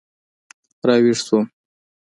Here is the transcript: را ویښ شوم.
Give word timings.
را 0.87 0.95
ویښ 1.03 1.19
شوم. 1.27 1.43